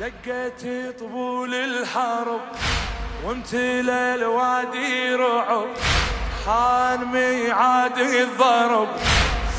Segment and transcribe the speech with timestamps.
[0.00, 0.66] دقت
[1.00, 2.40] طبول الحرب
[3.24, 5.68] وامتلى الوادي رعب.
[6.46, 8.88] حان ميعاد الضرب.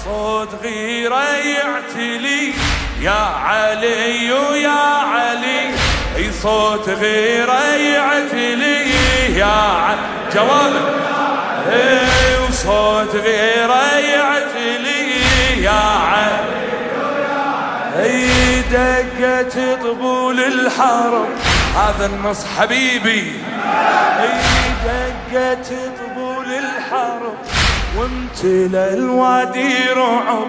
[0.06, 2.54] صوت غيرة يعتلي.
[3.02, 3.12] يا
[3.46, 4.26] علي
[4.62, 5.74] يا علي.
[6.16, 8.92] أي صوت غيرة يعتلي.
[9.38, 10.00] يا علي
[10.34, 10.94] جوابك
[11.72, 15.22] أي وصوت غيرة يعتلي.
[15.64, 16.57] يا علي.
[18.72, 21.28] دقت طبول الحرب
[21.76, 23.34] هذا النص حبيبي.
[24.22, 24.40] إي
[24.86, 25.68] دقت
[26.00, 27.38] طبول الحرب
[27.98, 30.48] وامتلى الوادي رعب.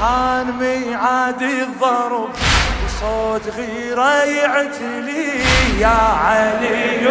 [0.00, 2.28] حان ميعاد الضرب.
[2.84, 5.28] وصوت غيرة يعتلي.
[5.80, 7.08] يا علي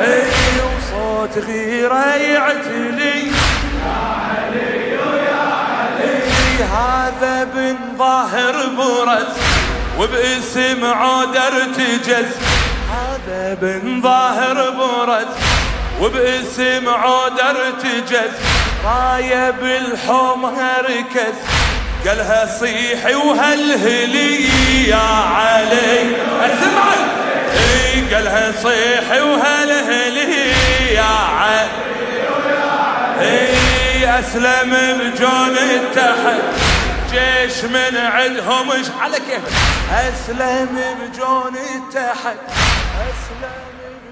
[0.00, 0.24] إي
[0.60, 3.18] وصوت غيرة يعتلي.
[3.24, 3.32] يا
[3.82, 4.17] علي يا علي
[6.78, 9.26] هذا بن ظاهر برز
[9.98, 12.30] وباسم عود ارتجز
[12.90, 15.26] هذا بن ظاهر برز
[16.00, 18.30] وباسم عود ارتجز
[18.84, 20.46] راية بالحوم
[20.80, 21.34] ركز
[22.06, 24.48] قالها صيحي وهلهلي
[24.88, 26.16] يا علي.
[26.40, 27.08] اسمعك
[27.54, 30.52] إي قالها صيحي وهلهلي
[30.94, 31.68] يا علي.
[33.20, 36.57] إي أسلم بجون التحت.
[37.12, 38.70] جيش من عندهم
[39.00, 39.52] على كيفك
[39.92, 42.36] أسلم بجون التحت.
[42.94, 43.54] أسلم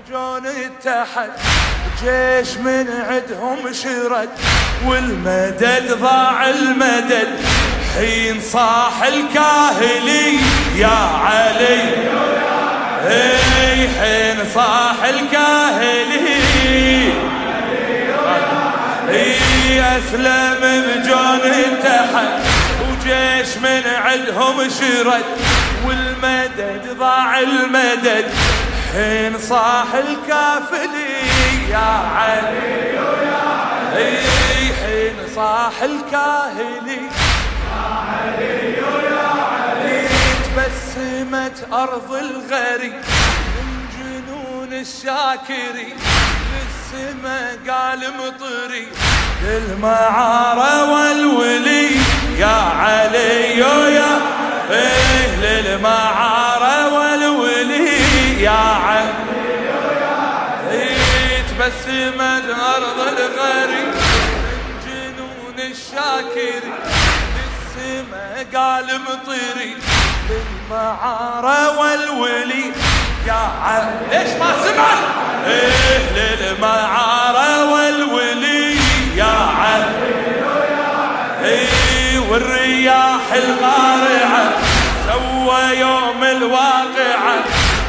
[0.06, 1.30] بجون التحت.
[2.03, 4.28] جيش من عندهم شرد.
[4.86, 7.41] والمدد ضاع المدد.
[7.97, 10.38] حين صاح الكاهلي
[10.77, 11.83] يا علي.
[13.06, 16.42] اي حين صاح الكاهلي.
[19.10, 21.41] اي أسلم بجون
[21.83, 22.56] تحت
[23.07, 25.25] وجيش من عندهم شرد
[25.87, 28.31] والمدد ضاع المدد.
[28.93, 32.99] حين صاح الكافلي يا علي
[33.97, 34.19] اي
[34.75, 37.03] حين صاح الكاهلي
[37.66, 40.09] يا علي يا علي
[40.45, 42.93] تبسمت أرض الغري
[43.56, 45.95] من جنون الشاكري
[46.53, 48.89] للسما قال مطري.
[49.43, 51.66] للمعارة والولي
[65.76, 66.72] الشاكري
[67.37, 69.76] للسما قال مطري
[70.31, 72.72] للمعارة والولي.
[73.26, 74.88] يا عم ليش ما سمع؟
[75.47, 78.76] إيه للمعارة والولي.
[79.16, 79.82] يا عم.
[81.44, 84.53] إيه والرياح القارعة
[85.06, 87.36] سوى يوم الواقعة.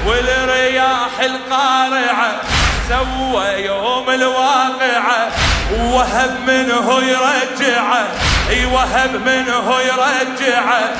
[0.08, 2.42] والرياح القارعة
[2.90, 5.32] سوى يوم الواقعة.
[5.72, 8.08] وهب منه يرجعه
[8.50, 10.92] اي وهب منه يرجعه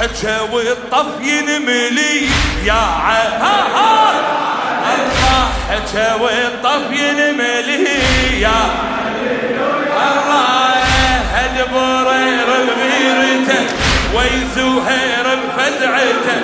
[0.00, 2.26] حكى والطف ينملي
[2.64, 4.12] يا ها ها.
[5.70, 7.84] حكى والطف ينملي
[8.40, 8.60] يا
[9.96, 10.82] الله
[11.34, 13.66] هد برير بغيرته
[14.14, 16.40] ويزهير بفزعته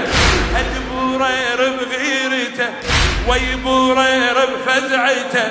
[0.55, 2.69] هد برير بغيرته
[3.29, 5.51] ويبورير بفزعته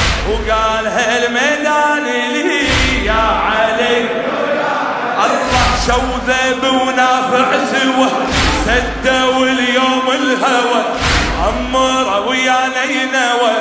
[0.29, 4.01] وقال هالميدان لي يا علي
[5.25, 8.09] الله شوذب ونافع سوى
[8.65, 10.83] سدوا اليوم الهوى.
[11.43, 13.53] عمر ويا نينوى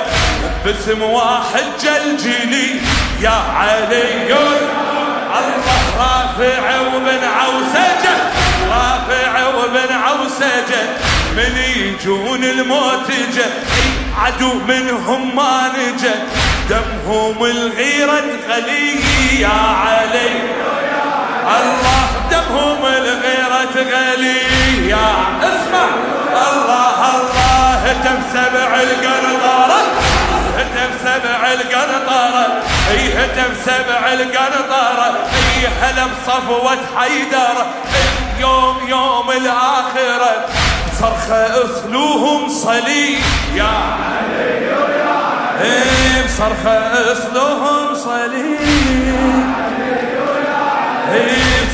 [0.65, 2.81] باسم واحد جلجلي.
[3.21, 4.33] يا علي
[5.39, 8.17] الله رافع وبن عوسجة
[8.71, 10.83] رافع وبن عوسجة.
[11.37, 13.47] من يجون الموتجة
[14.19, 16.15] عدو منهم ما نجا.
[16.71, 19.01] دمهم الغيرة غلي
[19.41, 20.33] يا علي.
[21.57, 25.09] الله دمهم الغيرة غلي يا
[25.43, 25.89] اسمع.
[26.51, 29.81] الله الله هتف سبع القنطرة
[30.59, 37.67] هتف سبع القنطرة اي هتف سبع القنطرة اي هلا بصفوة حيدر.
[38.37, 40.47] اليوم يوم الآخرة.
[41.01, 43.19] صرخة اصلوهم صليب
[43.55, 44.70] يا علي.
[45.65, 49.11] يا علي صرخة اصلوهم صليب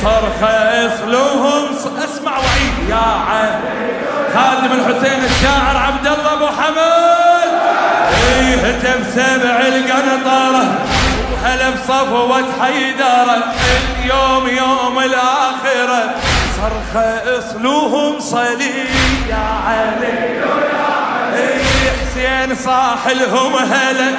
[0.03, 0.55] صرخة
[0.87, 1.65] اصلوهم
[2.03, 3.87] اسمع وعيد يا علي
[4.33, 6.77] خادم الحسين الشاعر عبد الله أبو حمد.
[8.27, 10.65] إيه هتف سبع القنطرة
[11.33, 13.43] وهلا بصفوة حيدرة.
[14.01, 16.15] اليوم يوم الآخرة.
[16.57, 18.87] صرخة اصلوهم صليب
[19.29, 20.66] يا علي
[22.37, 24.11] حسين صاح لهم هلا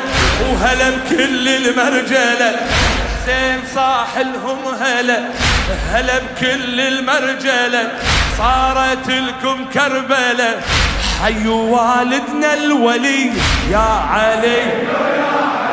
[0.51, 2.57] وهلا بكل المرجلة.
[3.23, 5.19] حسين صاح لهم هلا
[5.93, 7.93] هلا بكل المرجلة.
[8.39, 10.61] صارت لكم كربلة.
[11.23, 13.33] حيوا والدنا الولي
[13.71, 14.73] يا علي.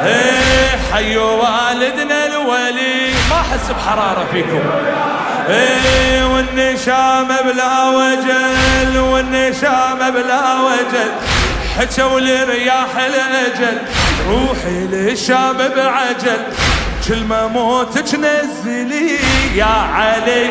[0.05, 3.13] إيه حيوا والدنا الولي.
[3.29, 4.61] ما أحس بحرارة فيكم.
[5.49, 11.11] إيه والنشام بلا وجل والنشام بلا وجل.
[11.77, 13.77] حكوا لرياح الاجل
[14.27, 16.41] روحي للشام بعجل.
[17.07, 19.19] كل ما موتك نزلي
[19.55, 20.49] يا علي.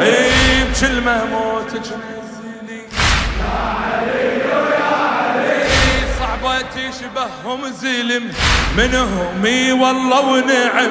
[0.00, 2.82] إيه بكل ما موتك نزلي
[3.40, 4.38] يا علي.
[4.38, 5.64] يا علي
[6.18, 8.32] صعبة تشبههم زلم
[8.76, 10.90] منهم إي والله ونعم.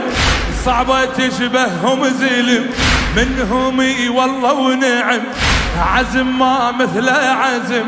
[0.66, 2.70] صعبة تشبههم زلم
[3.16, 5.22] منهم إي والله ونعم.
[5.80, 7.86] عزم ما مثل عزم.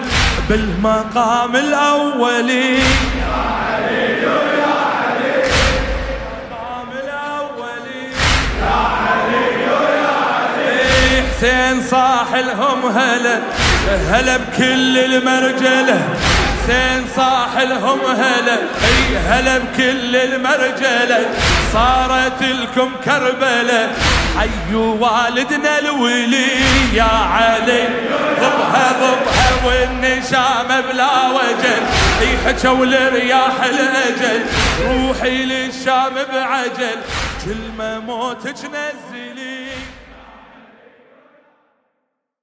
[0.50, 2.80] بالمقام علي
[11.38, 13.40] حسين صاح لهم هلا
[14.10, 16.00] هلا بكل المرجله
[16.64, 18.54] حسين صاح لهم هلا
[18.86, 21.26] أي هلا بكل المرجله
[21.74, 23.90] صارت لكم كربلة.
[24.38, 26.48] حيوا والدنا الولي
[26.94, 27.88] يا علي
[28.42, 28.95] ضبها
[30.26, 31.84] والنشام بلا وجل.
[32.46, 34.46] حكوا لرياح الاجل
[34.86, 37.00] روحي للشام بعجل.
[37.46, 39.15] كل ما موتك نزلي